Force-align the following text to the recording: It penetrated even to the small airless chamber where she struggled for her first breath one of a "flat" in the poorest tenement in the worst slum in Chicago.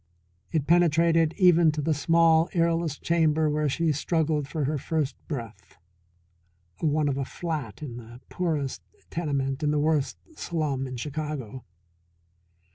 It 0.51 0.65
penetrated 0.65 1.35
even 1.37 1.71
to 1.73 1.79
the 1.83 1.93
small 1.93 2.49
airless 2.53 2.97
chamber 2.97 3.51
where 3.51 3.69
she 3.69 3.91
struggled 3.91 4.47
for 4.47 4.63
her 4.65 4.79
first 4.79 5.15
breath 5.27 5.77
one 6.79 7.07
of 7.07 7.19
a 7.19 7.23
"flat" 7.23 7.83
in 7.83 7.97
the 7.97 8.19
poorest 8.27 8.81
tenement 9.11 9.61
in 9.61 9.69
the 9.69 9.77
worst 9.77 10.17
slum 10.35 10.87
in 10.87 10.97
Chicago. 10.97 11.65